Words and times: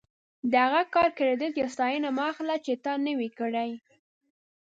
د 0.51 0.53
هغه 0.65 0.81
کار 0.95 1.09
کریډیټ 1.17 1.53
یا 1.61 1.67
ستاینه 1.75 2.09
مه 2.17 2.23
اخله 2.31 2.55
چې 2.65 2.73
تا 2.85 2.93
نه 3.05 3.13
وي 3.19 3.29
کړی. 3.39 3.71